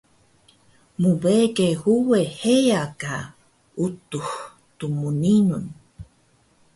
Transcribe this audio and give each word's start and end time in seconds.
mbege 1.03 1.67
huwe 1.81 2.19
heya 2.39 2.83
ka 3.01 3.15
Utux 3.85 4.27
Tmninun 4.77 5.65